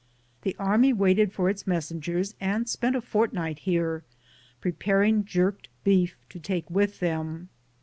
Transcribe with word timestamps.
The 0.41 0.55
army 0.57 0.93
waited 0.93 1.31
for 1.31 1.47
its 1.47 1.67
messengers 1.67 2.33
and 2.41 2.67
spent 2.67 2.95
a 2.95 3.01
fortnight 3.01 3.59
here, 3.59 4.03
preparing 4.59 5.25
jerked 5.25 5.69
beef 5.83 6.17
to 6.29 6.39
take 6.39 6.67
with 6.71 7.01
them. 7.01 7.49